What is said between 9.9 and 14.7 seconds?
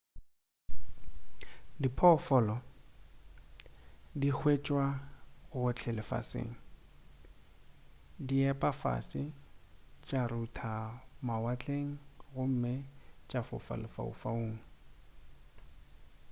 tša rutha ka mawatleng gomme tša fofa lefaufaung